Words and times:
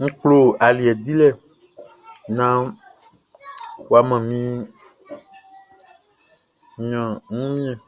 N 0.00 0.02
klo 0.18 0.38
aliɛ 0.66 0.92
dilɛ 1.04 1.28
naan 2.36 2.62
ɔ 3.94 3.98
mʼan 4.08 4.22
mi 4.28 4.40
ɲan 6.88 7.10
wunmiɛn. 7.34 7.78